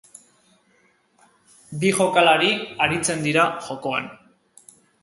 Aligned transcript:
Bi 1.83 1.93
jokalari 1.99 2.51
aritzen 2.87 3.23
dira 3.29 3.47
jokoan. 3.69 4.15